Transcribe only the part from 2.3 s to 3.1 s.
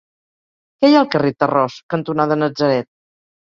Natzaret?